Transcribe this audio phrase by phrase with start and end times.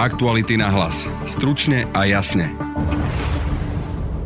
[0.00, 1.12] Aktuality na hlas.
[1.28, 2.48] Stručne a jasne.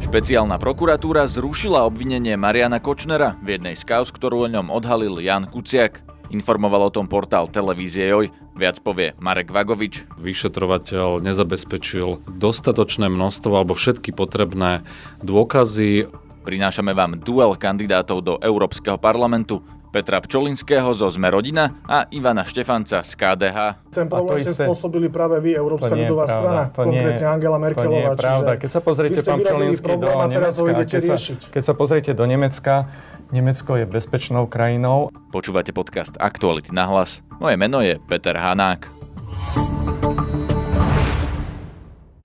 [0.06, 5.50] Špeciálna prokuratúra zrušila obvinenie Mariana Kočnera v jednej z kauz, ktorú o ňom odhalil Jan
[5.50, 6.06] Kuciak.
[6.30, 8.30] Informoval o tom portál televízie Joj.
[8.54, 10.06] Viac povie Marek Vagovič.
[10.14, 14.86] Vyšetrovateľ nezabezpečil dostatočné množstvo alebo všetky potrebné
[15.26, 16.06] dôkazy.
[16.46, 19.58] Prinášame vám duel kandidátov do Európskeho parlamentu.
[19.94, 23.58] Petra Pčolinského zo Sme rodina a Ivana Štefanca z KDH.
[23.94, 27.86] Ten problém ste spôsobili práve vy, Európska ľudová strana, to konkrétne nie, Angela Merkelová.
[27.86, 28.50] To nie je pravda.
[28.58, 32.90] Keď sa pozriete, pán Pčolinský, do Nemecka, keď sa, keď sa pozriete do Nemecka,
[33.30, 35.14] Nemecko je bezpečnou krajinou.
[35.30, 37.22] Počúvate podcast Aktuality na hlas.
[37.38, 38.90] Moje meno je Peter Hanák.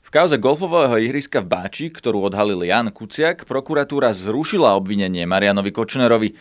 [0.01, 6.33] V kauze golfového ihriska v Báči, ktorú odhalil Jan Kuciak, prokuratúra zrušila obvinenie Marianovi Kočnerovi.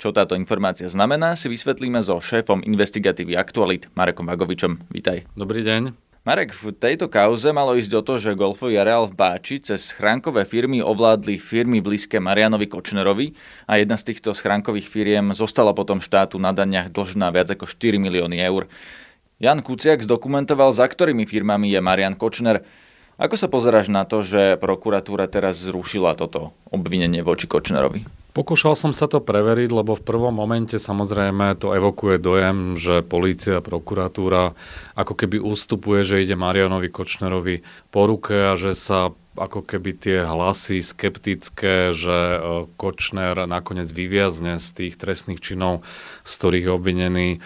[0.00, 4.88] Čo táto informácia znamená, si vysvetlíme so šéfom investigatívy Aktualit Marekom Vagovičom.
[4.92, 5.28] Vítaj.
[5.36, 6.12] Dobrý deň.
[6.22, 10.46] Marek, v tejto kauze malo ísť o to, že golfový areál v Báči cez schránkové
[10.46, 13.34] firmy ovládli firmy blízke Marianovi Kočnerovi
[13.66, 17.98] a jedna z týchto schránkových firiem zostala potom štátu na daniach dlžná viac ako 4
[17.98, 18.70] milióny eur.
[19.42, 22.62] Jan Kuciak zdokumentoval, za ktorými firmami je Marian Kočner.
[23.18, 28.21] Ako sa pozeráš na to, že prokuratúra teraz zrušila toto obvinenie voči Kočnerovi?
[28.32, 33.60] Pokúšal som sa to preveriť, lebo v prvom momente samozrejme to evokuje dojem, že polícia,
[33.60, 34.56] prokuratúra
[34.96, 37.60] ako keby ústupuje, že ide Marianovi Kočnerovi
[37.92, 42.38] po ruke a že sa ako keby tie hlasy skeptické, že e,
[42.76, 45.84] Kočner nakoniec vyviazne z tých trestných činov,
[46.24, 47.38] z ktorých je obvinený, e,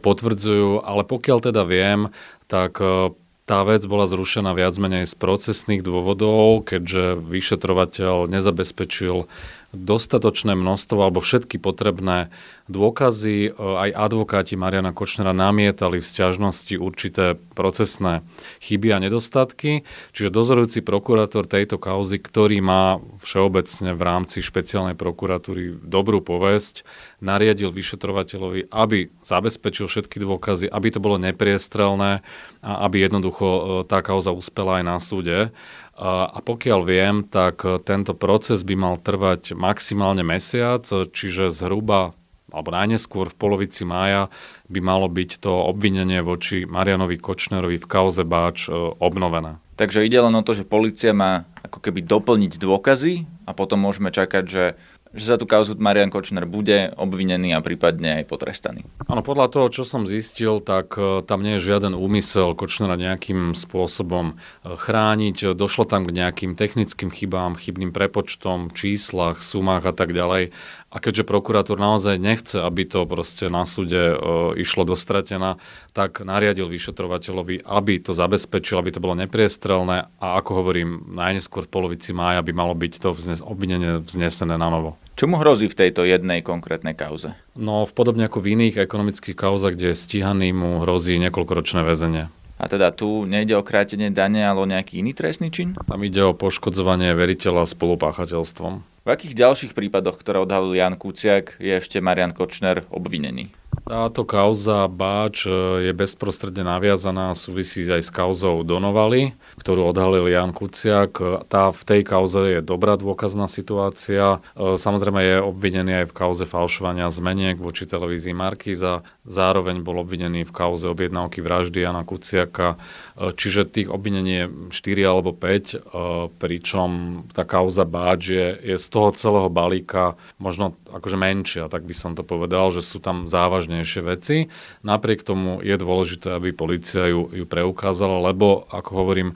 [0.00, 0.84] potvrdzujú.
[0.84, 2.08] Ale pokiaľ teda viem,
[2.48, 3.12] tak e,
[3.44, 9.28] tá vec bola zrušená viac menej z procesných dôvodov, keďže vyšetrovateľ nezabezpečil
[9.74, 12.30] dostatočné množstvo alebo všetky potrebné
[12.70, 13.50] dôkazy.
[13.50, 18.24] E, aj advokáti Mariana Kočnera namietali v stiažnosti určité procesné
[18.64, 19.84] chyby a nedostatky.
[20.16, 26.86] Čiže dozorujúci prokurátor tejto kauzy, ktorý má všeobecne v rámci špeciálnej prokuratúry dobrú povesť,
[27.20, 32.24] nariadil vyšetrovateľovi, aby zabezpečil všetky dôkazy, aby to bolo nepriestrelné
[32.64, 35.52] a aby jednoducho e, tá kauza uspela aj na súde.
[35.94, 42.18] A pokiaľ viem, tak e, tento proces by mal trvať maximálne mesiac, čiže zhruba
[42.54, 44.30] alebo najneskôr v polovici mája
[44.70, 49.58] by malo byť to obvinenie voči Marianovi Kočnerovi v kauze Báč e, obnovené.
[49.74, 54.14] Takže ide len o to, že policia má ako keby doplniť dôkazy a potom môžeme
[54.14, 54.64] čakať, že
[55.14, 58.82] že za tú kauzu Marian Kočner bude obvinený a prípadne aj potrestaný.
[59.06, 63.54] Áno, podľa toho, čo som zistil, tak e, tam nie je žiaden úmysel Kočnera nejakým
[63.54, 65.54] spôsobom e, chrániť.
[65.54, 70.50] Došlo tam k nejakým technickým chybám, chybným prepočtom, číslach, sumách a tak ďalej.
[70.94, 74.16] A keďže prokurátor naozaj nechce, aby to proste na súde e,
[74.62, 75.58] išlo do stratena,
[75.90, 81.72] tak nariadil vyšetrovateľovi, aby to zabezpečil, aby to bolo nepriestrelné a ako hovorím, najneskôr v
[81.74, 84.94] polovici mája by malo byť to vznes- obvinenie vznesené na novo.
[85.18, 87.34] Čo mu hrozí v tejto jednej konkrétnej kauze?
[87.58, 92.30] No, v podobne ako v iných ekonomických kauzach, kde je stíhaný, mu hrozí niekoľkoročné väzenie.
[92.54, 95.74] A teda tu nejde o krátenie dane, ale o nejaký iný trestný čin?
[95.74, 98.72] Tam ide o poškodzovanie veriteľa spolupáchateľstvom.
[99.04, 103.52] V akých ďalších prípadoch, ktoré odhalil Jan Kuciak, je ešte Marian Kočner obvinený?
[103.84, 105.52] Táto kauza Báč e,
[105.84, 111.44] je bezprostredne naviazaná a súvisí aj s kauzou Donovali, ktorú odhalil Jan Kuciak.
[111.52, 114.40] Tá v tej kauze je dobrá dôkazná situácia.
[114.56, 119.04] E, samozrejme je obvinený aj v kauze falšovania zmeniek voči televízii Markíza.
[119.28, 122.80] Zároveň bol obvinený v kauze objednávky vraždy Jana Kuciaka.
[123.18, 126.88] E, čiže tých je 4 alebo 5, pričom
[127.32, 132.12] tá kauza Báč je, je z toho celého balíka možno akože menšia, tak by som
[132.14, 134.36] to povedal, že sú tam závažne závažnejšie veci.
[134.84, 139.34] Napriek tomu je dôležité, aby policia ju, ju preukázala, lebo, ako hovorím, e,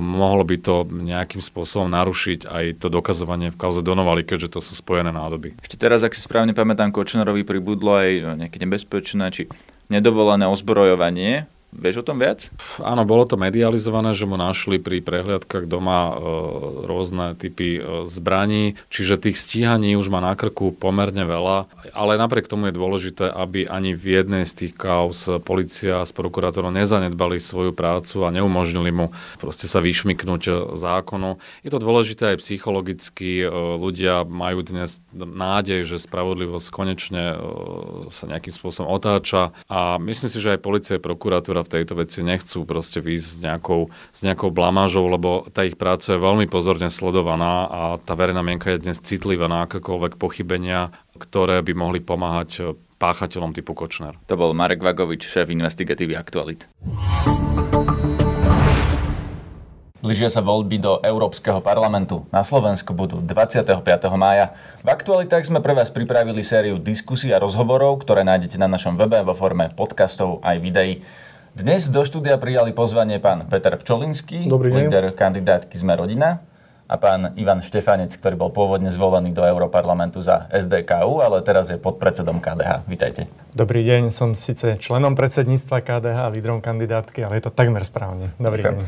[0.00, 4.72] mohlo by to nejakým spôsobom narušiť aj to dokazovanie v kauze Donovali, keďže to sú
[4.74, 5.58] spojené nádoby.
[5.62, 9.42] Ešte teraz, ak si správne pamätám, Kočnerovi pribudlo aj nejaké nebezpečné či
[9.92, 12.48] nedovolené ozbrojovanie Vieš o tom viac?
[12.80, 16.14] Áno, bolo to medializované, že mu našli pri prehliadkach doma e,
[16.88, 22.48] rôzne typy e, zbraní, čiže tých stíhaní už má na krku pomerne veľa, ale napriek
[22.48, 27.76] tomu je dôležité, aby ani v jednej z tých kauz policia s prokurátorom nezanedbali svoju
[27.76, 31.36] prácu a neumožnili mu proste sa vyšmiknúť e, zákonu.
[31.60, 33.46] Je to dôležité aj psychologicky, e,
[33.76, 37.36] ľudia majú dnes nádej, že spravodlivosť konečne e,
[38.08, 42.22] sa nejakým spôsobom otáča a myslím si, že aj policia a prokuratúra v tejto veci
[42.22, 46.86] nechcú proste výjsť s nejakou, s nejakou blamážou, lebo tá ich práca je veľmi pozorne
[46.86, 52.50] sledovaná a tá verejná mienka je dnes citlivá na akékoľvek pochybenia, ktoré by mohli pomáhať
[52.62, 52.64] eh,
[52.96, 54.16] páchateľom typu Kočner.
[54.30, 56.64] To bol Marek Vagovič, šéf investigatívy Aktualit.
[60.06, 62.30] Blížia sa voľby do Európskeho parlamentu.
[62.30, 63.82] Na Slovensku budú 25.
[64.14, 64.54] mája.
[64.86, 69.18] V aktualitách sme pre vás pripravili sériu diskusí a rozhovorov, ktoré nájdete na našom webe
[69.26, 71.02] vo forme podcastov aj videí.
[71.56, 76.44] Dnes do štúdia prijali pozvanie pán Peter Pčolinský, líder kandidátky Sme rodina
[76.84, 81.80] a pán Ivan Štefanec, ktorý bol pôvodne zvolený do Európarlamentu za SDKU, ale teraz je
[81.80, 82.84] podpredsedom KDH.
[82.84, 83.32] Vítajte.
[83.56, 88.36] Dobrý deň, som síce členom predsedníctva KDH a lídrom kandidátky, ale je to takmer správne.
[88.36, 88.76] Dobrý okay.
[88.76, 88.84] deň.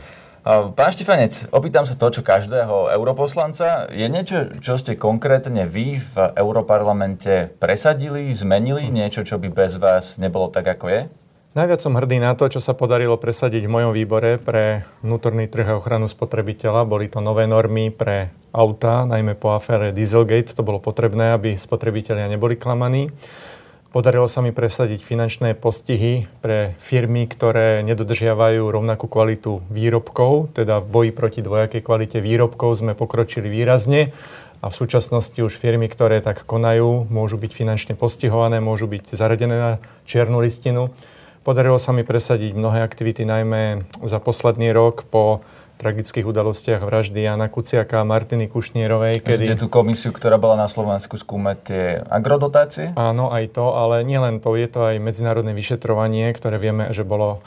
[0.76, 3.88] Pán Štefanec, opýtam sa to, čo každého europoslanca.
[3.88, 8.92] Je niečo, čo ste konkrétne vy v Europarlamente presadili, zmenili?
[8.92, 11.02] Niečo, čo by bez vás nebolo tak, ako je?
[11.56, 15.72] Najviac som hrdý na to, čo sa podarilo presadiť v mojom výbore pre vnútorný trh
[15.72, 16.84] a ochranu spotrebiteľa.
[16.84, 20.52] Boli to nové normy pre auta, najmä po afére Dieselgate.
[20.52, 23.08] To bolo potrebné, aby spotrebitelia neboli klamaní.
[23.88, 30.86] Podarilo sa mi presadiť finančné postihy pre firmy, ktoré nedodržiavajú rovnakú kvalitu výrobkov, teda v
[30.92, 34.12] boji proti dvojakej kvalite výrobkov sme pokročili výrazne
[34.60, 39.56] a v súčasnosti už firmy, ktoré tak konajú, môžu byť finančne postihované, môžu byť zaradené
[39.56, 39.72] na
[40.04, 40.92] čiernu listinu.
[41.48, 45.40] Podarilo sa mi presadiť mnohé aktivity, najmä za posledný rok po
[45.80, 49.24] tragických udalostiach vraždy Jana Kuciaka a Martiny Kušnierovej.
[49.24, 49.56] Kedy...
[49.56, 52.92] Ste tú komisiu, ktorá bola na Slovensku skúmať tie agrodotácie?
[53.00, 57.40] Áno, aj to, ale nielen to, je to aj medzinárodné vyšetrovanie, ktoré vieme, že bolo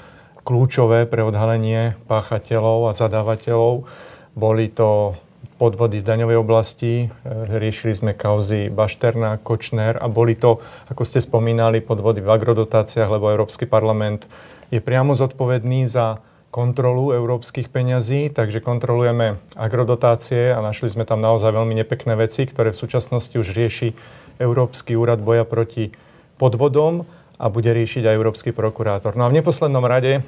[0.49, 3.85] kľúčové pre odhalenie páchateľov a zadávateľov.
[4.33, 5.13] Boli to
[5.61, 7.07] podvody v daňovej oblasti, e,
[7.45, 10.57] riešili sme kauzy Bašterna, Kočner a boli to,
[10.89, 14.25] ako ste spomínali, podvody v agrodotáciách, lebo Európsky parlament
[14.73, 21.55] je priamo zodpovedný za kontrolu európskych peňazí, takže kontrolujeme agrodotácie a našli sme tam naozaj
[21.55, 23.95] veľmi nepekné veci, ktoré v súčasnosti už rieši
[24.35, 25.95] Európsky úrad boja proti
[26.35, 27.07] podvodom
[27.39, 29.15] a bude riešiť aj Európsky prokurátor.
[29.15, 30.27] No a v neposlednom rade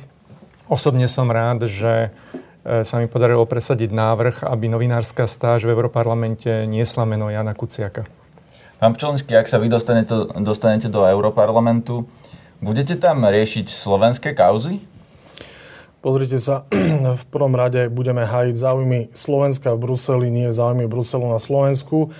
[0.71, 2.15] osobne som rád, že
[2.63, 8.07] sa mi podarilo presadiť návrh, aby novinárska stáž v Európarlamente niesla meno Jana Kuciaka.
[8.79, 10.11] Pán Pčelinský, ak sa vy dostanete,
[10.43, 12.03] dostanete do Európarlamentu,
[12.59, 14.83] budete tam riešiť slovenské kauzy?
[16.03, 16.67] Pozrite sa,
[17.19, 22.11] v prvom rade budeme hájiť záujmy Slovenska v Bruseli, nie záujmy Bruselu na Slovensku.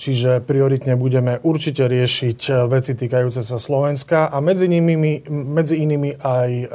[0.00, 6.20] Čiže prioritne budeme určite riešiť eh, veci týkajúce sa Slovenska a medzi, nimi, medzi inými
[6.20, 6.66] aj uh,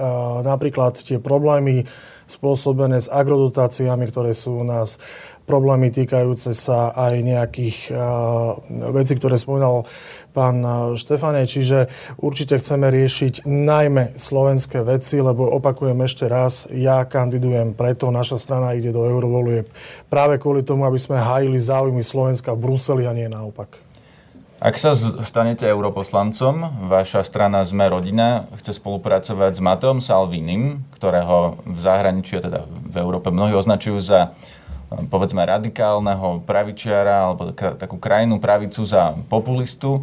[0.45, 1.89] napríklad tie problémy
[2.25, 4.97] spôsobené s agrodotáciami, ktoré sú u nás
[5.45, 8.57] problémy týkajúce sa aj nejakých uh,
[8.91, 9.85] vecí, ktoré spomínal
[10.33, 10.59] pán
[10.97, 11.45] Štefane.
[11.45, 11.87] Čiže
[12.19, 18.73] určite chceme riešiť najmä slovenské veci, lebo opakujem ešte raz, ja kandidujem preto, naša strana
[18.73, 19.69] ide do eurovolieb
[20.09, 23.84] práve kvôli tomu, aby sme hájili záujmy Slovenska v Bruseli a nie naopak.
[24.65, 31.77] Ak sa stanete europoslancom, vaša strana Sme rodina chce spolupracovať s Mateom Salvinim, ktorého v
[31.77, 34.33] zahraničí, teda v Európe mnohí označujú za
[35.13, 40.01] povedzme radikálneho pravičiara alebo takú krajnú pravicu za populistu.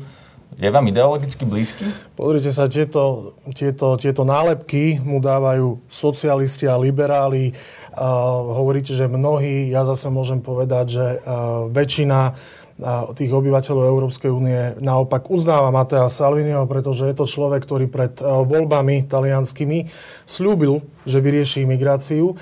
[0.55, 1.83] Je vám ideologicky blízky?
[2.15, 7.51] Pozrite sa, tieto, tieto, tieto nálepky mu dávajú socialisti a liberáli.
[7.99, 12.37] Uh, hovoríte, že mnohí, ja zase môžem povedať, že uh, väčšina
[13.19, 19.05] tých obyvateľov Európskej únie naopak uznáva Matea Salviniho, pretože je to človek, ktorý pred voľbami
[19.07, 19.87] talianskými
[20.25, 22.35] slúbil, že vyrieši imigráciu.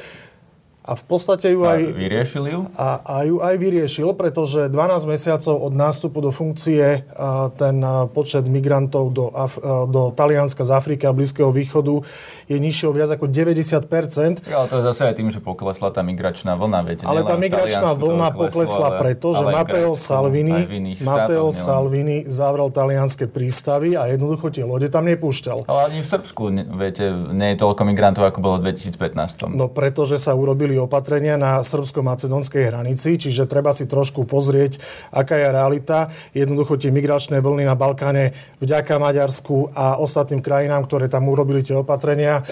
[0.91, 1.79] A v podstate ju aj...
[1.79, 2.61] A vyriešil ju?
[2.75, 7.07] A, a ju aj vyriešil, pretože 12 mesiacov od nástupu do funkcie
[7.55, 7.77] ten
[8.11, 9.55] počet migrantov do, Af,
[9.87, 12.03] do Talianska z Afriky a Blízkeho východu
[12.51, 14.51] je nižší o viac ako 90%.
[14.51, 16.79] Ja, ale to je zase aj tým, že poklesla tá migračná vlna.
[16.83, 20.59] Viete, ale tá migračná vlna poklesla ale, preto, že Matteo Salvini,
[20.99, 25.71] Matteo Salvini zavrel talianské prístavy a jednoducho tie lode tam nepúšťal.
[25.71, 26.43] Ale ani v Srbsku,
[26.75, 29.55] viete, nie je toľko migrantov, ako bolo v 2015.
[29.55, 34.81] No pretože sa urobili opatrenia na srbsko-macedonskej hranici, čiže treba si trošku pozrieť,
[35.13, 35.99] aká je realita.
[36.33, 41.77] Jednoducho tie migračné vlny na Balkáne vďaka Maďarsku a ostatným krajinám, ktoré tam urobili tie
[41.77, 42.43] opatrenia,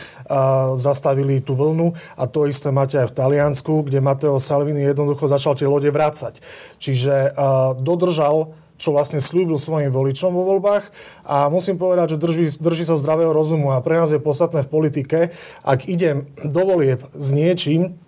[0.77, 5.57] zastavili tú vlnu a to isté máte aj v Taliansku, kde Matteo Salvini jednoducho začal
[5.57, 6.45] tie lode vrácať.
[6.77, 7.33] Čiže
[7.81, 10.95] dodržal čo vlastne slúbil svojim voličom vo voľbách
[11.27, 14.71] a musím povedať, že drží, drží sa zdravého rozumu a pre nás je podstatné v
[14.71, 15.19] politike,
[15.67, 17.99] ak idem do volieb s niečím,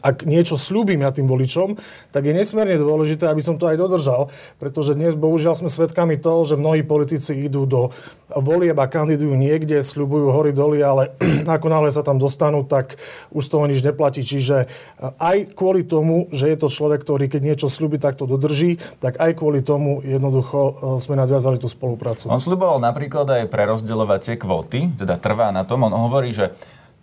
[0.00, 1.76] ak niečo slúbim ja tým voličom,
[2.10, 6.44] tak je nesmierne dôležité, aby som to aj dodržal, pretože dnes bohužiaľ sme svedkami toho,
[6.48, 7.92] že mnohí politici idú do
[8.32, 11.14] volieb a kandidujú niekde, slúbujú hory doly, ale
[11.54, 12.96] ako náhle sa tam dostanú, tak
[13.30, 14.24] už z toho nič neplatí.
[14.24, 14.66] Čiže
[15.20, 19.20] aj kvôli tomu, že je to človek, ktorý keď niečo slúbi, tak to dodrží, tak
[19.20, 20.72] aj kvôli tomu jednoducho e,
[21.02, 22.30] sme nadviazali tú spoluprácu.
[22.30, 25.86] On slúboval napríklad aj prerozdeľovacie kvóty, teda trvá na tom.
[25.86, 26.54] On hovorí, že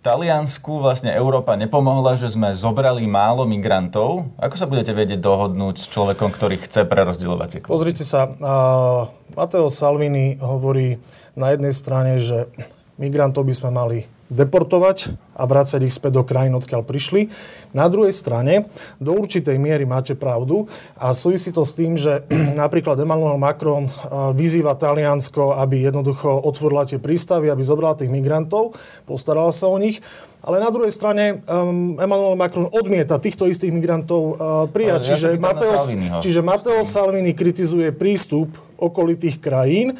[0.02, 4.34] Taliansku vlastne Európa nepomohla, že sme zobrali málo migrantov.
[4.34, 7.70] Ako sa budete vedieť dohodnúť s človekom, ktorý chce prerozdeľovacie kvóty?
[7.70, 9.06] Pozrite sa, uh,
[9.38, 10.98] Matteo Salvini hovorí
[11.38, 12.50] na jednej strane, že
[12.98, 13.98] migrantov by sme mali
[14.32, 17.28] deportovať a vrácať ich späť do krajín, odkiaľ prišli.
[17.76, 22.24] Na druhej strane, do určitej miery máte pravdu a súvisí to s tým, že
[22.62, 23.86] napríklad Emmanuel Macron
[24.32, 28.72] vyzýva Taliansko, aby jednoducho otvorila tie prístavy, aby zobrala tých migrantov,
[29.04, 30.00] postarala sa o nich.
[30.42, 34.34] Ale na druhej strane um, Emmanuel Macron odmieta týchto istých migrantov uh,
[34.66, 35.14] prijať.
[35.14, 35.78] čiže, ja Mateo,
[36.18, 39.94] čiže Matteo Salvini kritizuje prístup okolitých krajín,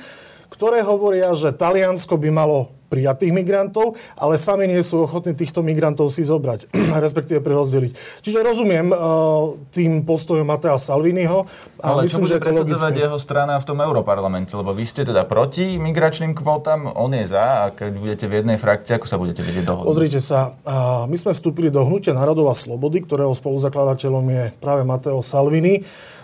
[0.50, 6.12] ktoré hovoria, že Taliansko by malo prijatých migrantov, ale sami nie sú ochotní týchto migrantov
[6.12, 6.68] si zobrať,
[7.04, 8.20] respektíve prerozdeliť.
[8.20, 11.48] Čiže rozumiem uh, tým postojom Matea Salviniho
[11.80, 12.92] a ale myslím, že je to logické.
[13.00, 14.52] jeho strana v tom Európarlamente?
[14.52, 18.58] Lebo vy ste teda proti migračným kvótam, on je za a keď budete v jednej
[18.60, 19.88] frakcii, ako sa budete vedieť dohodnúť?
[19.88, 24.84] Pozrite sa, uh, my sme vstúpili do hnutia národov a slobody, ktorého spoluzakladateľom je práve
[24.84, 25.80] Mateo Salvini.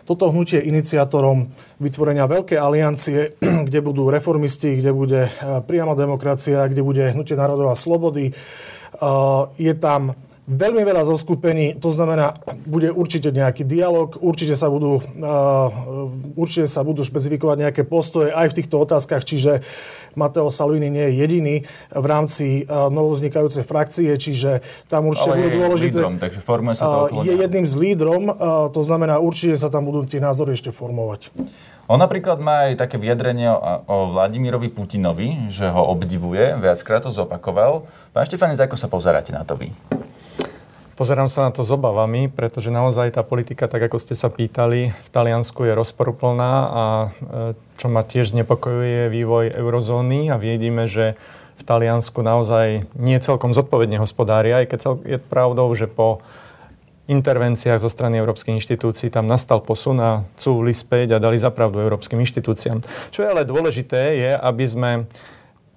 [0.08, 3.36] Toto hnutie iniciátorom vytvorenia veľkej aliancie,
[3.68, 8.34] kde budú reformisti, kde bude eh, priama demokracia, kde bude hnutie národov a slobody.
[8.34, 12.32] Eh, je tam veľmi veľa zoskupení, to znamená,
[12.64, 15.68] bude určite nejaký dialog, určite sa budú, uh,
[16.40, 19.60] určite sa budú špecifikovať nejaké postoje aj v týchto otázkach, čiže
[20.16, 21.56] Mateo Salvini nie je jediný
[21.92, 26.00] v rámci uh, novovznikajúcej frakcie, čiže tam určite Ale budú dôležité.
[26.00, 29.68] Lídrom, takže formuje sa to uh, Je jedným z lídrom, uh, to znamená, určite sa
[29.68, 31.28] tam budú tie názory ešte formovať.
[31.88, 33.56] On napríklad má aj také vyjadrenie o,
[33.88, 37.88] o Vladimirovi Putinovi, že ho obdivuje, viackrát to zopakoval.
[38.12, 39.72] Pán Štefanec, ako sa pozeráte na to vy?
[41.00, 44.92] Pozerám sa na to s obavami, pretože naozaj tá politika, tak ako ste sa pýtali,
[44.92, 47.08] v Taliansku je rozporuplná a e,
[47.80, 51.16] čo ma tiež znepokojuje je vývoj eurozóny a vidíme, že
[51.56, 54.78] v Taliansku naozaj nie celkom zodpovedne hospodária, aj keď
[55.08, 56.20] je pravdou, že po
[57.08, 62.20] intervenciách zo strany európskych inštitúcií tam nastal posun a cúvli späť a dali zapravdu európskym
[62.20, 62.84] inštitúciám.
[63.08, 64.90] Čo je ale dôležité, je, aby sme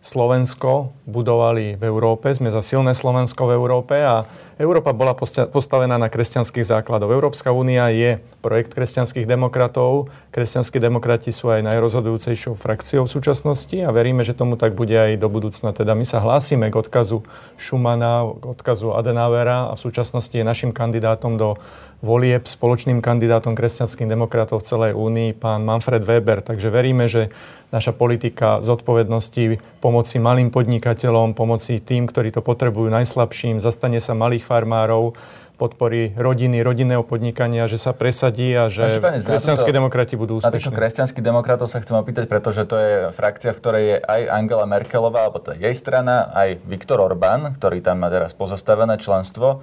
[0.02, 4.26] Slovensko budovali v Európe, sme za silné Slovensko v Európe a
[4.62, 7.10] Európa bola postavená na kresťanských základoch.
[7.10, 10.14] Európska únia je projekt kresťanských demokratov.
[10.30, 15.18] Kresťanskí demokrati sú aj najrozhodujúcejšou frakciou v súčasnosti a veríme, že tomu tak bude aj
[15.18, 15.74] do budúcna.
[15.74, 17.26] Teda my sa hlásime k odkazu
[17.58, 21.58] Schumana, k odkazu Adenauera a v súčasnosti je našim kandidátom do
[22.02, 26.42] volieb spoločným kandidátom kresťanských demokratov v celej únii pán Manfred Weber.
[26.42, 27.30] Takže veríme, že
[27.70, 34.44] naša politika zodpovednosti pomoci malým podnikateľom, pomoci tým, ktorí to potrebujú najslabším, zastane sa malých
[34.52, 35.16] farmárov,
[35.56, 40.74] podpory rodiny, rodinného podnikania, že sa presadí a že kresťanskí demokrati budú úspešní.
[40.74, 44.66] Na kresťanských demokratov sa chcem opýtať, pretože to je frakcia, v ktorej je aj Angela
[44.66, 49.62] Merkelová, alebo to je jej strana, aj Viktor Orbán, ktorý tam má teraz pozastavené členstvo.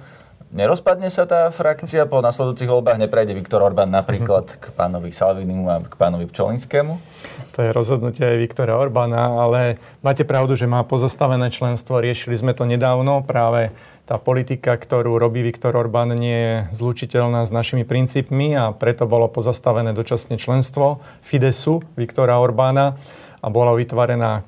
[0.49, 2.97] Nerozpadne sa tá frakcia po nasledujúcich voľbách?
[2.97, 6.95] Neprejde Viktor Orbán napríklad k pánovi Salvinimu a k pánovi Pčolinskému?
[7.55, 11.97] To je rozhodnutie aj Viktora Orbána, ale máte pravdu, že má pozastavené členstvo.
[11.97, 13.25] Riešili sme to nedávno.
[13.25, 13.73] Práve
[14.09, 19.29] tá politika, ktorú robí Viktor Orbán, nie je zlučiteľná s našimi princípmi a preto bolo
[19.29, 22.97] pozastavené dočasne členstvo Fidesu Viktora Orbána
[23.39, 24.45] a bola vytvorená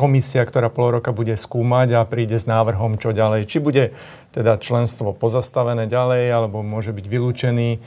[0.00, 3.44] komisia, ktorá pol roka bude skúmať a príde s návrhom, čo ďalej.
[3.44, 3.92] Či bude
[4.32, 7.78] teda členstvo pozastavené ďalej, alebo môže byť vylúčený e,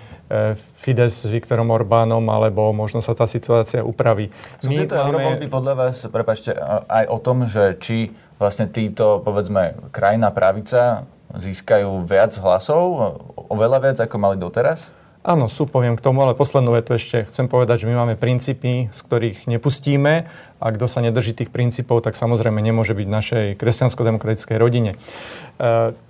[0.78, 4.30] Fides s Viktorom Orbánom, alebo možno sa tá situácia upraví.
[4.62, 5.50] Sú My tieto máme...
[5.50, 6.54] podľa vás, prepačte,
[6.86, 13.18] aj o tom, že či vlastne títo, povedzme, krajná pravica získajú viac hlasov,
[13.50, 14.94] oveľa viac, ako mali doteraz?
[15.24, 18.92] Áno, sú, poviem k tomu, ale poslednú vetu ešte chcem povedať, že my máme princípy,
[18.92, 20.28] z ktorých nepustíme
[20.60, 24.92] a kto sa nedrží tých princípov, tak samozrejme nemôže byť v našej kresťansko-demokratickej rodine.
[24.94, 24.98] E,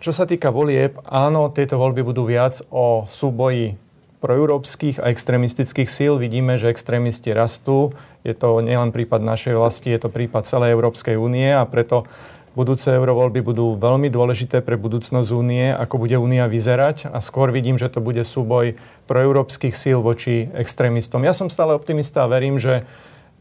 [0.01, 3.77] čo sa týka volieb, áno, tieto voľby budú viac o súboji
[4.17, 6.17] proeurópskych a extrémistických síl.
[6.17, 7.93] Vidíme, že extrémisti rastú.
[8.25, 12.10] Je to nielen prípad našej vlasti, je to prípad celej Európskej únie a preto
[12.54, 17.82] Budúce eurovoľby budú veľmi dôležité pre budúcnosť únie, ako bude únia vyzerať a skôr vidím,
[17.82, 18.78] že to bude súboj
[19.10, 21.26] proeurópskych síl voči extrémistom.
[21.26, 22.86] Ja som stále optimista a verím, že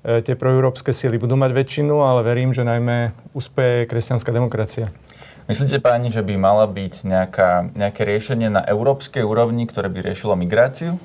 [0.00, 4.88] e, tie proeurópske síly budú mať väčšinu, ale verím, že najmä úspeje kresťanská demokracia.
[5.44, 10.40] Myslíte, páni, že by mala byť nejaká, nejaké riešenie na európskej úrovni, ktoré by riešilo
[10.40, 10.96] migráciu?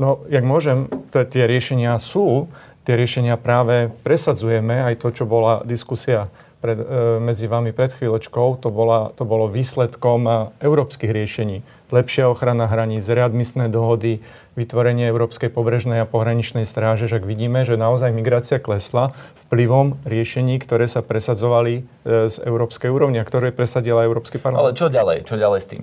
[0.00, 2.48] No, jak môžem, to, tie riešenia sú.
[2.88, 8.62] Tie riešenia práve presadzujeme, aj to, čo bola diskusia pred, e, medzi vami pred chvíľočkou,
[8.62, 11.66] to, bola, to bolo výsledkom e, európskych riešení.
[11.90, 14.22] Lepšia ochrana hraníc, readmisné dohody,
[14.54, 17.10] vytvorenie Európskej pobrežnej a pohraničnej stráže.
[17.10, 19.12] Však vidíme, že naozaj migrácia klesla
[19.50, 24.72] vplyvom riešení, ktoré sa presadzovali e, z európskej úrovne a ktoré presadila Európsky parlament.
[24.72, 25.26] Ale čo ďalej?
[25.26, 25.82] Čo ďalej s tým?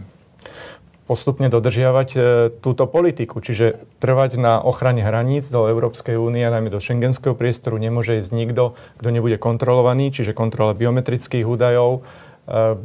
[1.10, 2.20] Postupne dodržiavať e,
[2.62, 3.42] túto politiku.
[3.42, 8.78] Čiže trvať na ochrane hraníc do Európskej únie, najmä do šengenského priestoru, nemôže ísť nikto,
[9.02, 12.06] kto nebude kontrolovaný, čiže kontrola biometrických údajov.
[12.46, 12.78] E,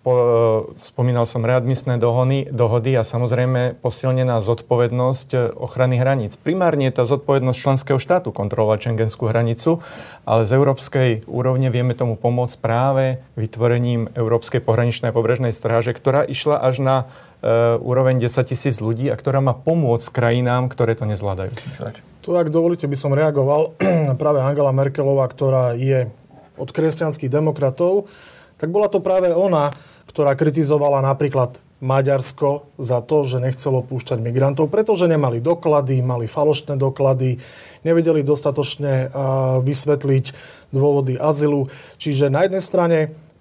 [0.00, 0.12] e,
[0.80, 6.40] spomínal som readmisné dohody, dohody a samozrejme posilnená zodpovednosť ochrany hraníc.
[6.40, 9.84] Primárne je tá zodpovednosť členského štátu kontrolovať šengenskú hranicu,
[10.24, 16.24] ale z európskej úrovne vieme tomu pomôcť práve vytvorením Európskej pohraničnej a pobrežnej stráže, ktorá
[16.24, 16.96] išla až na
[17.82, 21.54] úroveň 10 tisíc ľudí a ktorá má pomôcť krajinám, ktoré to nezvládajú.
[22.22, 23.78] Tu, ak dovolíte, by som reagoval
[24.22, 26.10] práve Angela Merkelová, ktorá je
[26.58, 28.10] od kresťanských demokratov,
[28.58, 29.70] tak bola to práve ona,
[30.10, 36.74] ktorá kritizovala napríklad Maďarsko za to, že nechcelo púšťať migrantov, pretože nemali doklady, mali falošné
[36.74, 37.38] doklady,
[37.86, 39.14] nevedeli dostatočne
[39.62, 40.24] vysvetliť
[40.74, 41.70] dôvody azylu.
[42.02, 42.98] Čiže na jednej strane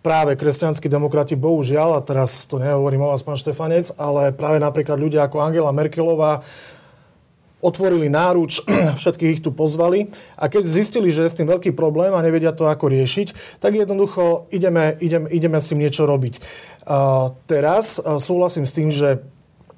[0.08, 4.96] práve kresťanskí demokrati, bohužiaľ, a teraz to nehovorím o vás, pán Štefanec, ale práve napríklad
[4.96, 6.40] ľudia ako Angela Merkelová
[7.60, 8.64] otvorili náruč,
[9.04, 10.08] všetkých ich tu pozvali
[10.40, 13.76] a keď zistili, že je s tým veľký problém a nevedia to ako riešiť, tak
[13.76, 16.40] jednoducho ideme, ideme, ideme s tým niečo robiť.
[16.88, 19.20] Uh, teraz uh, súhlasím s tým, že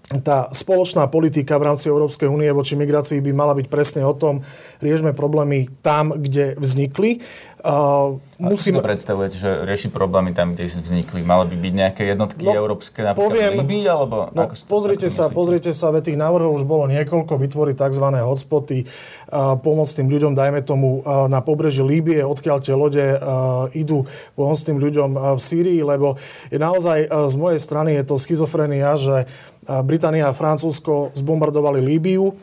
[0.10, 4.42] tá spoločná politika v rámci Európskej únie voči migrácii by mala byť presne o tom,
[4.82, 7.22] riešme problémy tam, kde vznikli.
[7.60, 8.80] Uh, musím...
[8.80, 11.28] Ako si to predstavujete, že rieši problémy tam, kde vznikli?
[11.28, 14.32] Mali by byť nejaké jednotky no, európske, napríklad poviem, Libii, alebo...
[14.32, 18.06] No, ako pozrite sa, pozrite sa, veď tých návrhov už bolo niekoľko, vytvoriť tzv.
[18.16, 23.68] hotspoty, uh, pomôcť tým ľuďom, dajme tomu, uh, na pobreží Líbie, odkiaľ tie lode uh,
[23.76, 24.08] idú,
[24.40, 26.16] pomôcť tým ľuďom uh, v Sýrii, lebo
[26.48, 29.28] je naozaj uh, z mojej strany je to schizofrenia, že
[29.70, 32.34] Británia a Francúzsko zbombardovali Líbiu.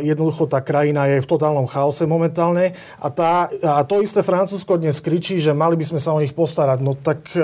[0.00, 2.72] Jednoducho tá krajina je v totálnom chaose momentálne.
[2.96, 6.32] A, tá, a to isté Francúzsko dnes kričí, že mali by sme sa o nich
[6.32, 6.80] postarať.
[6.80, 7.36] No tak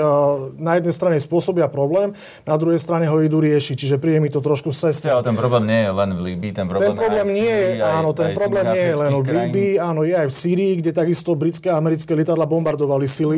[0.57, 2.17] na jednej strane spôsobia problém,
[2.49, 3.75] na druhej strane ho idú riešiť.
[3.77, 5.05] Čiže príde mi to trošku cesty.
[5.05, 8.09] Ale ten problém nie je len v Líbii, ten problém, ten problém nie je, áno,
[8.17, 11.69] ten problém nie je len v Líbii, áno, je aj v Sýrii, kde takisto britské
[11.69, 13.37] a americké lietadla bombardovali Sýriu.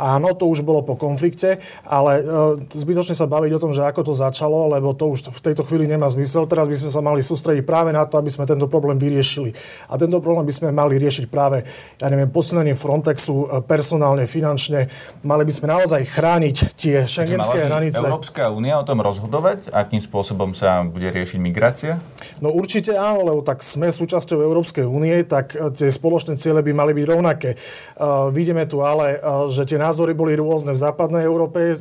[0.00, 2.24] Áno, to už bolo po konflikte, ale
[2.72, 5.84] zbytočne sa baviť o tom, že ako to začalo, lebo to už v tejto chvíli
[5.84, 6.48] nemá zmysel.
[6.48, 9.50] Teraz by sme sa mali sústrediť práve na to, aby sme tento problém vyriešili.
[9.90, 11.66] A tento problém by sme mali riešiť práve,
[11.98, 14.86] ja neviem, posilnením Frontexu e, personálne, finančne.
[15.26, 18.06] Mali by sme naozaj chrániť tie šengenské hranice.
[18.06, 21.98] Európska únia o tom rozhodovať, akým spôsobom sa bude riešiť migrácia?
[22.38, 26.72] No určite áno, lebo tak sme súčasťou Európskej únie, tak e, tie spoločné ciele by
[26.72, 27.50] mali byť rovnaké.
[27.98, 31.80] Uh, vidíme tu ale, uh, že tie názory boli rôzne v západnej Európe,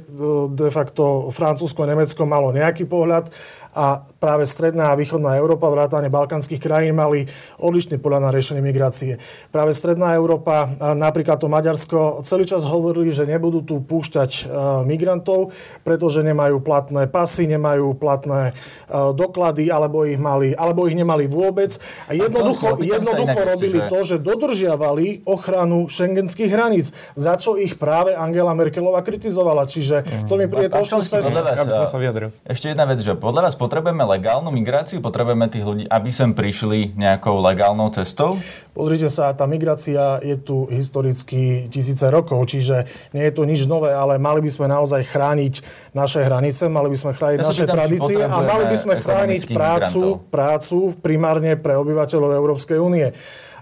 [0.51, 3.27] de facto Francúzsko, Nemecko malo nejaký pohľad
[3.71, 7.28] a práve stredná a východná Európa, vrátane balkánskych krajín mali
[7.60, 9.19] odlišný pohľad na riešenie migrácie.
[9.52, 14.47] Práve stredná Európa, napríklad to Maďarsko, celý čas hovorili, že nebudú tu púšťať
[14.88, 15.52] migrantov,
[15.84, 18.56] pretože nemajú platné pasy, nemajú platné
[18.88, 21.76] doklady, alebo ich, mali, alebo ich nemali vôbec.
[22.08, 28.56] A jednoducho, jednoducho robili to, že dodržiavali ochranu šengenských hraníc, za čo ich práve Angela
[28.56, 29.67] Merkelová kritizovala.
[29.67, 31.04] Čiže to mi príde trošku...
[31.04, 32.32] Ja by som sa vyjadril.
[32.47, 35.00] Ešte jedna vec, že podľa vás potrebujeme legálnu migráciu?
[35.01, 38.37] Potrebujeme tých ľudí, aby sem prišli nejakou legálnou cestou?
[38.71, 43.91] Pozrite sa, tá migrácia je tu historicky tisíce rokov, čiže nie je to nič nové,
[43.91, 45.53] ale mali by sme naozaj chrániť
[45.91, 49.41] naše hranice, mali by sme chrániť ja naše pýtam, tradície a mali by sme chrániť
[49.51, 53.11] prácu, prácu primárne pre obyvateľov Európskej únie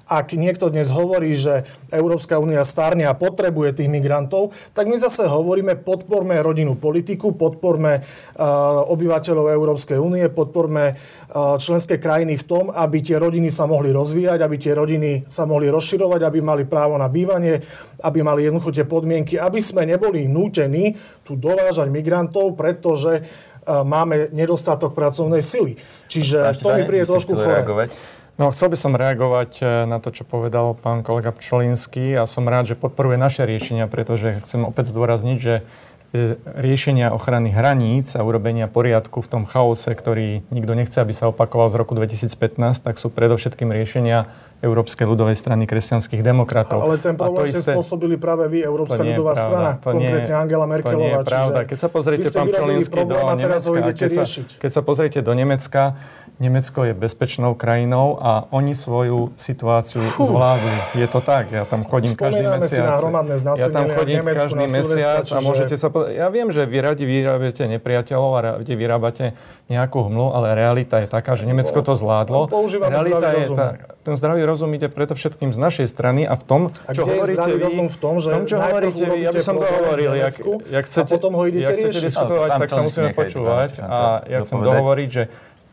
[0.09, 5.29] ak niekto dnes hovorí, že Európska únia starne a potrebuje tých migrantov, tak my zase
[5.29, 12.65] hovoríme, podporme rodinnú politiku, podporme uh, obyvateľov Európskej únie, podporme uh, členské krajiny v tom,
[12.73, 16.97] aby tie rodiny sa mohli rozvíjať, aby tie rodiny sa mohli rozširovať, aby mali právo
[16.97, 17.61] na bývanie,
[18.01, 24.33] aby mali jednoducho tie podmienky, aby sme neboli nútení tu dovážať migrantov, pretože uh, máme
[24.33, 25.77] nedostatok pracovnej sily.
[26.09, 27.93] Čiže to mi príde trošku chore.
[28.39, 32.47] No, chcel by som reagovať e, na to, čo povedal pán kolega Pčolinský a som
[32.47, 35.67] rád, že podporuje naše riešenia, pretože chcem opäť zdôrazniť, že
[36.15, 41.27] e, riešenia ochrany hraníc a urobenia poriadku v tom chaose, ktorý nikto nechce, aby sa
[41.27, 44.31] opakoval z roku 2015, tak sú predovšetkým riešenia
[44.63, 46.79] Európskej ľudovej strany kresťanských demokratov.
[46.79, 47.75] Ale ten problém ste isté...
[47.75, 49.51] spôsobili práve vy, Európska ľudová pravda.
[49.51, 50.95] strana, to konkrétne nie, Angela Merkelová.
[50.95, 51.59] To nie je pravda.
[51.67, 54.23] Keď sa pozriete, pán Čolinský, do Nemecka, keď sa,
[54.63, 55.99] keď sa pozriete do Nemecka,
[56.39, 60.23] Nemecko je bezpečnou krajinou a oni svoju situáciu Fú.
[60.23, 60.71] zvládli.
[60.95, 63.03] Je to tak, ja tam chodím každý mesiac.
[63.03, 66.63] Si na ja tam chodím Nemecku, každý mesiac a môžete sa povedať, ja viem, že
[66.63, 69.25] vy radi vyrábate nepriateľov a radi vyrábate
[69.67, 72.47] nejakú hmlu, ale realita je taká, že Nemecko to zvládlo.
[72.87, 73.67] Realita je tá,
[74.07, 77.51] ten zdravý rozum ide preto všetkým z našej strany a v tom, a čo hovoríte
[77.51, 80.33] vy, v tom, že v tom, čo hovoríte vy, ja by som to hovoril, jak,
[80.71, 84.39] jak chcete, a potom ho idete jak chcete diskutovať, tak sa musíme počúvať a ja
[84.41, 85.23] chcem dohovoriť, že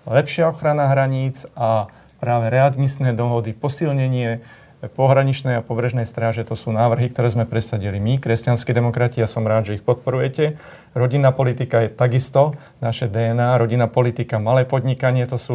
[0.07, 1.91] lepšia ochrana hraníc a
[2.23, 4.41] práve readmisné dohody, posilnenie
[4.87, 9.43] pohraničnej a pobrežnej stráže, to sú návrhy, ktoré sme presadili my, kresťanskí demokrati, ja som
[9.43, 10.61] rád, že ich podporujete.
[10.93, 15.55] Rodinná politika je takisto naše DNA, rodinná politika, malé podnikanie, to sú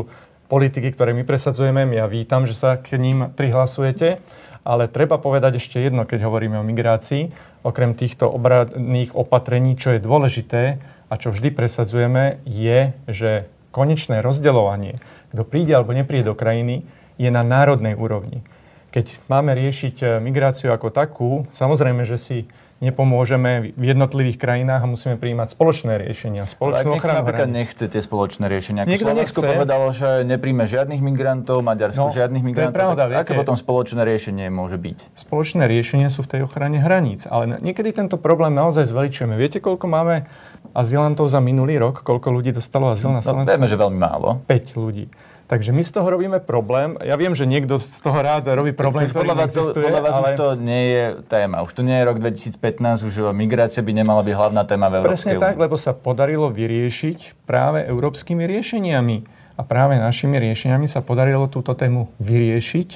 [0.52, 1.88] politiky, ktoré my presadzujeme.
[1.96, 4.20] Ja vítam, že sa k ním prihlasujete.
[4.62, 7.34] Ale treba povedať ešte jedno, keď hovoríme o migrácii.
[7.66, 10.78] Okrem týchto obradných opatrení, čo je dôležité
[11.10, 15.00] a čo vždy presadzujeme, je, že konečné rozdeľovanie,
[15.32, 16.84] kto príde alebo nepríde do krajiny,
[17.16, 18.44] je na národnej úrovni.
[18.92, 22.38] Keď máme riešiť e, migráciu ako takú, samozrejme, že si
[22.82, 28.50] nepomôžeme v jednotlivých krajinách a musíme prijímať spoločné riešenia, spoločnú ochranu napríklad nechce tie spoločné
[28.50, 28.90] riešenia.
[28.90, 29.54] Ako Slovensko nechce.
[29.54, 32.74] povedalo, že nepríjme žiadnych migrantov, Maďarsko no, žiadnych migrantov.
[32.74, 35.14] Pravda, viete, aké potom spoločné riešenie môže byť?
[35.14, 39.38] Spoločné riešenie sú v tej ochrane hraníc, ale niekedy tento problém naozaj zveličujeme.
[39.38, 40.26] Viete, koľko máme
[40.74, 42.02] azylantov za minulý rok?
[42.02, 43.54] Koľko ľudí dostalo azyl na no, Slovensku?
[43.54, 44.42] No, vieme, že veľmi málo.
[44.50, 45.06] 5 ľudí.
[45.52, 46.96] Takže my z toho robíme problém.
[47.04, 49.84] Ja viem, že niekto z toho rád robí problém, ktorý podľa existuje.
[49.84, 50.24] Podľa vás ale...
[50.24, 51.60] už to nie je téma.
[51.68, 52.56] Už to nie je rok 2015,
[53.04, 57.44] už migrácia by nemala byť hlavná téma v Európskej Presne tak, lebo sa podarilo vyriešiť
[57.44, 59.18] práve európskymi riešeniami.
[59.60, 62.90] A práve našimi riešeniami sa podarilo túto tému vyriešiť.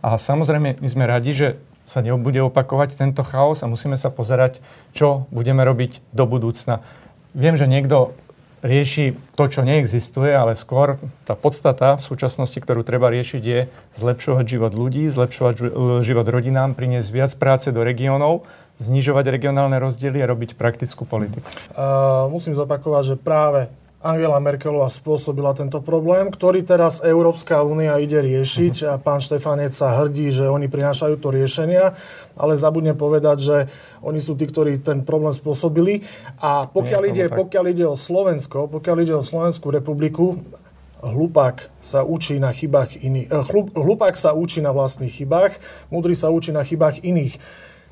[0.00, 1.48] A samozrejme, my sme radi, že
[1.84, 4.64] sa nebude opakovať tento chaos a musíme sa pozerať,
[4.96, 6.80] čo budeme robiť do budúcna.
[7.36, 8.16] Viem, že niekto
[8.62, 13.60] rieši to, čo neexistuje, ale skôr tá podstata v súčasnosti, ktorú treba riešiť, je
[13.98, 15.54] zlepšovať život ľudí, zlepšovať
[16.02, 18.46] život rodinám, priniesť viac práce do regiónov,
[18.78, 21.46] znižovať regionálne rozdiely a robiť praktickú politiku.
[21.74, 23.60] Uh, musím zopakovať, že práve
[23.98, 29.98] Angela Merkelová spôsobila tento problém, ktorý teraz Európska únia ide riešiť a pán Štefanec sa
[29.98, 31.98] hrdí, že oni prinášajú to riešenia,
[32.38, 33.56] ale zabudne povedať, že
[33.98, 36.06] oni sú tí, ktorí ten problém spôsobili.
[36.38, 40.38] A pokiaľ, ide, pokiaľ ide o Slovensko, pokiaľ ide o Slovenskú republiku,
[41.02, 43.28] hlupák sa učí na chybách iných.
[43.34, 45.58] Eh, hlupák sa učí na vlastných chybách,
[45.90, 47.38] múdry sa učí na chybách iných.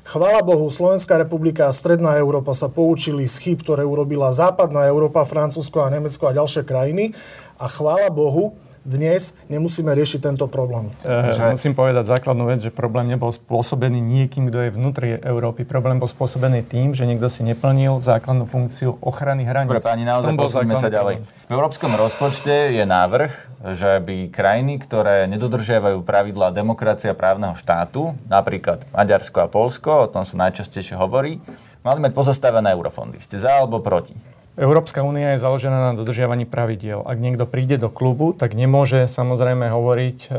[0.07, 5.27] Chvala Bohu, Slovenská republika a Stredná Európa sa poučili z chyb, ktoré urobila Západná Európa,
[5.27, 7.11] Francúzsko a Nemecko a ďalšie krajiny.
[7.59, 8.55] A chvála Bohu,
[8.87, 10.95] dnes nemusíme riešiť tento problém.
[11.03, 11.43] E, že...
[11.51, 15.67] Musím povedať základnú vec, že problém nebol spôsobený niekým, kto je vnútri Európy.
[15.67, 19.75] Problém bol spôsobený tým, že niekto si neplnil základnú funkciu ochrany hraníc.
[19.75, 21.19] Dobre, páni, naozaj posúďme sa ďalej.
[21.19, 23.31] V európskom rozpočte je návrh,
[23.75, 30.23] že by krajiny, ktoré nedodržiavajú pravidlá demokracia právneho štátu, napríklad Maďarsko a Polsko, o tom
[30.23, 31.43] sa najčastejšie hovorí,
[31.83, 33.19] mali mať pozastavené eurofondy.
[33.19, 34.15] Ste za alebo proti?
[34.57, 37.05] Európska únia je založená na dodržiavaní pravidiel.
[37.05, 40.29] Ak niekto príde do klubu, tak nemôže samozrejme hovoriť e,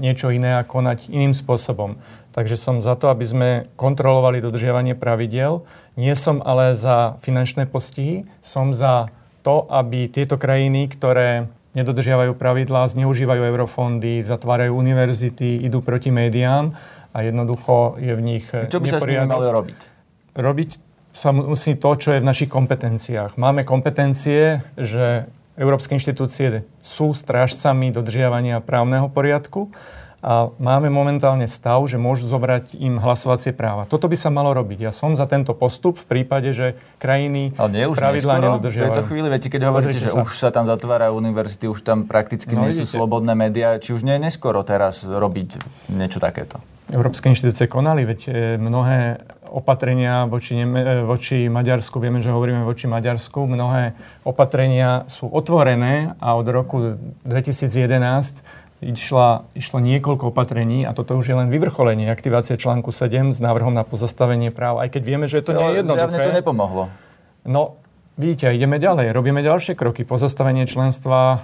[0.00, 2.00] niečo iné a konať iným spôsobom.
[2.32, 5.68] Takže som za to, aby sme kontrolovali dodržiavanie pravidiel.
[6.00, 9.12] Nie som ale za finančné postihy, som za
[9.44, 16.72] to, aby tieto krajiny, ktoré nedodržiavajú pravidlá, zneužívajú eurofondy, zatvárajú univerzity, idú proti médiám
[17.12, 19.80] a jednoducho je v nich Čo by sa s nimi malo robiť?
[20.40, 20.70] Robiť
[21.16, 23.40] sa musí to, čo je v našich kompetenciách.
[23.40, 29.72] Máme kompetencie, že európske inštitúcie sú strážcami dodržiavania právneho poriadku
[30.20, 33.88] a máme momentálne stav, že môžu zobrať im hlasovacie práva.
[33.88, 34.88] Toto by sa malo robiť.
[34.88, 38.84] Ja som za tento postup v prípade, že krajiny Ale nie už pravidlá nedodržiavajú.
[38.84, 40.20] V tejto chvíli, viete, keď hovoríte, že sa.
[40.20, 44.04] už sa tam zatvárajú univerzity, už tam prakticky no, nie sú slobodné médiá, či už
[44.04, 45.62] nie je neskoro teraz robiť
[45.94, 46.60] niečo takéto?
[46.86, 48.30] Európske inštitúcie konali, veď e,
[48.62, 49.18] mnohé
[49.50, 53.94] opatrenia voči, e, voči Maďarsku, vieme, že hovoríme voči Maďarsku, mnohé
[54.26, 58.42] opatrenia sú otvorené a od roku 2011
[58.84, 63.72] išla, išlo niekoľko opatrení a toto už je len vyvrcholenie aktivácie článku 7 s návrhom
[63.72, 66.12] na pozastavenie práv, aj keď vieme, že to nie je jednoduché.
[66.12, 66.82] Zjavne to nepomohlo.
[67.46, 67.80] No,
[68.16, 71.38] Vidíte, ideme ďalej, robíme ďalšie kroky, pozastavenie členstva e,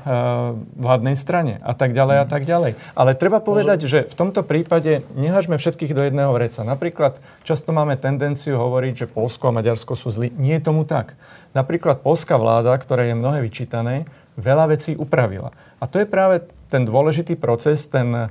[0.81, 2.81] vládnej strane a tak ďalej a tak ďalej.
[2.97, 6.65] Ale treba povedať, že v tomto prípade nehažme všetkých do jedného vreca.
[6.65, 10.33] Napríklad často máme tendenciu hovoriť, že Polsko a Maďarsko sú zlí.
[10.41, 11.21] Nie je tomu tak.
[11.53, 14.09] Napríklad polská vláda, ktorá je mnohé vyčítané,
[14.41, 15.53] veľa vecí upravila.
[15.77, 16.41] A to je práve
[16.73, 18.27] ten dôležitý proces, ten e,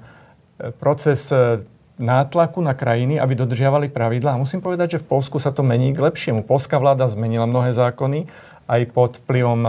[0.82, 1.62] proces e,
[2.02, 4.36] nátlaku na krajiny, aby dodržiavali pravidlá.
[4.36, 6.44] A musím povedať, že v Polsku sa to mení k lepšiemu.
[6.44, 8.26] Polská vláda zmenila mnohé zákony
[8.66, 9.62] aj pod vplyvom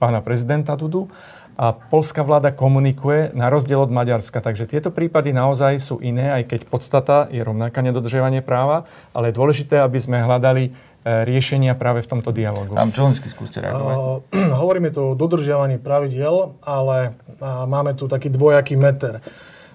[0.00, 1.12] pána prezidenta Dudu
[1.60, 4.40] a polská vláda komunikuje na rozdiel od Maďarska.
[4.40, 9.36] Takže tieto prípady naozaj sú iné, aj keď podstata je rovnaká nedodržiavanie práva, ale je
[9.36, 10.70] dôležité, aby sme hľadali e,
[11.04, 12.72] riešenia práve v tomto dialogu.
[12.72, 13.92] Pán Čolinský, skúste reagovať.
[13.92, 19.20] Uh, hovoríme tu o dodržiavaní pravidiel, ale uh, máme tu taký dvojaký meter.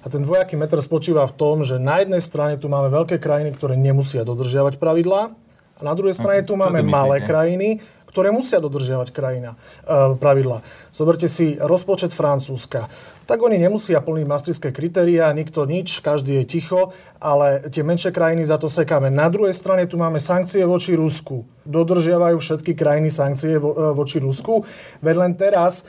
[0.06, 3.58] A ten dvojaký meter spočíva v tom, že na jednej strane tu máme veľké krajiny,
[3.58, 5.34] ktoré nemusia dodržiavať pravidlá,
[5.76, 10.64] a na druhej strane tu máme malé krajiny, ktoré musia dodržiavať krajina, e, pravidla.
[10.96, 12.88] Zoberte si rozpočet Francúzska.
[13.28, 18.48] Tak oni nemusia plniť maastrichtské kritériá, nikto nič, každý je ticho, ale tie menšie krajiny
[18.48, 19.12] za to sekáme.
[19.12, 21.44] Na druhej strane tu máme sankcie voči Rusku.
[21.68, 24.64] Dodržiavajú všetky krajiny sankcie vo, e, voči Rusku.
[25.04, 25.84] Veď len teraz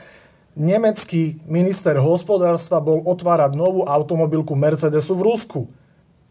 [0.57, 5.61] nemecký minister hospodárstva bol otvárať novú automobilku Mercedesu v Rusku.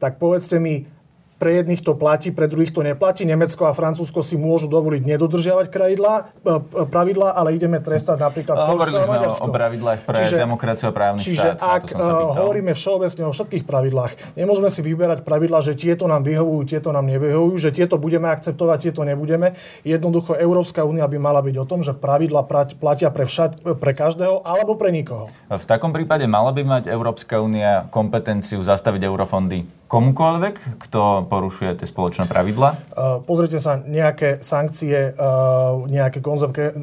[0.03, 0.91] Tak povedzte mi,
[1.37, 3.29] pre jedných to platí, pre druhých to neplatí.
[3.29, 8.57] Nemecko a Francúzsko si môžu dovoliť nedodržiavať pravidlá, e, e, pravidlá ale ideme trestať napríklad
[8.57, 9.45] Polsko a Maďarsko.
[9.45, 11.57] o pravidlách pre čiže, demokraciu a právny čiže štát.
[11.61, 16.25] Čiže ak uh, hovoríme všeobecne o všetkých pravidlách, nemôžeme si vyberať pravidlá, že tieto nám
[16.25, 19.53] vyhovujú, tieto nám nevyhovujú, že tieto budeme akceptovať, tieto nebudeme.
[19.85, 22.49] Jednoducho Európska únia by mala byť o tom, že pravidla
[22.81, 25.29] platia pre, všad, pre každého alebo pre nikoho.
[25.53, 31.87] V takom prípade mala by mať Európska únia kompetenciu zastaviť eurofondy komukoľvek, kto porušuje tie
[31.87, 32.75] spoločné pravidla?
[32.91, 36.19] Uh, pozrite sa, nejaké sankcie, uh, nejaké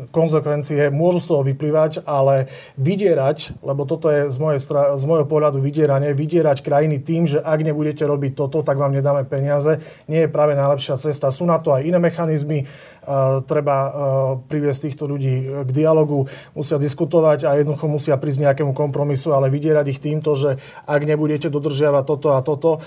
[0.09, 2.47] konzekvencie môžu z toho vyplývať, ale
[2.79, 4.59] vydierať, lebo toto je z, mojej
[4.95, 9.27] z môjho pohľadu vydieranie, vydierať krajiny tým, že ak nebudete robiť toto, tak vám nedáme
[9.27, 11.27] peniaze, nie je práve najlepšia cesta.
[11.27, 12.63] Sú na to aj iné mechanizmy,
[13.43, 13.91] treba uh,
[14.47, 19.85] priviesť týchto ľudí k dialogu, musia diskutovať a jednoducho musia prísť nejakému kompromisu, ale vydierať
[19.91, 22.79] ich týmto, že ak nebudete dodržiavať toto a toto,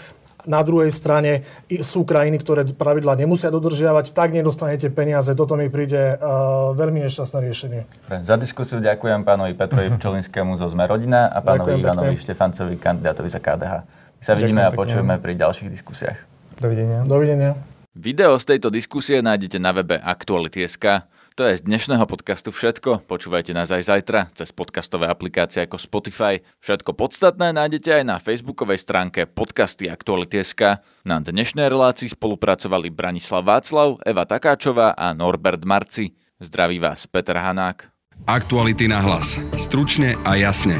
[0.46, 1.42] na druhej strane
[1.82, 5.34] sú krajiny, ktoré pravidla nemusia dodržiavať, tak nedostanete peniaze.
[5.34, 7.80] Toto mi príde uh, veľmi nešťastné riešenie.
[8.22, 12.24] Za diskusiu ďakujem pánovi Petrovi Pčolinskému zo Zme rodina a pánovi ďakujem Ivanovi pekne.
[12.24, 13.74] Štefancovi, kandidátovi za KDH.
[14.16, 15.24] My sa vidíme ďakujem a počujeme pekne.
[15.26, 16.18] pri ďalších diskusiách.
[16.56, 17.04] Dovidenia.
[17.04, 17.75] Dovidenia.
[17.96, 21.08] Video z tejto diskusie nájdete na webe Aktuality.sk.
[21.32, 23.08] To je z dnešného podcastu všetko.
[23.08, 26.44] Počúvajte nás aj zajtra cez podcastové aplikácie ako Spotify.
[26.60, 30.84] Všetko podstatné nájdete aj na facebookovej stránke podcasty Aktuality.sk.
[31.08, 36.12] Na dnešnej relácii spolupracovali Branislav Václav, Eva Takáčová a Norbert Marci.
[36.36, 37.88] Zdraví vás Peter Hanák.
[38.28, 39.40] Aktuality na hlas.
[39.56, 40.76] Stručne a jasne.